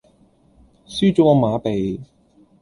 [0.87, 2.01] 輸左個馬鼻